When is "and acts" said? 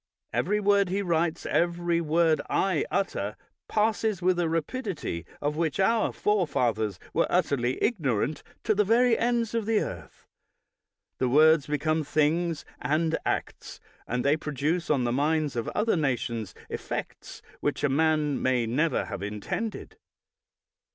12.81-13.79